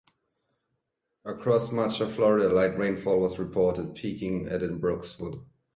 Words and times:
Across 1.25 1.71
much 1.71 2.01
of 2.01 2.11
Florida, 2.15 2.49
light 2.51 2.75
rainfall 2.75 3.19
was 3.19 3.37
reported, 3.37 3.93
peaking 3.93 4.47
at 4.47 4.63
in 4.63 4.81
Brooksville. 4.81 5.45